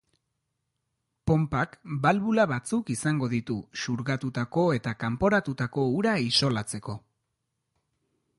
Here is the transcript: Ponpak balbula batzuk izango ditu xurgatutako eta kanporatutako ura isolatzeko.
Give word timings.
Ponpak 1.31 1.75
balbula 2.05 2.45
batzuk 2.53 2.89
izango 2.95 3.29
ditu 3.35 3.59
xurgatutako 3.83 4.65
eta 4.79 4.95
kanporatutako 5.05 5.85
ura 6.01 6.17
isolatzeko. 6.31 6.99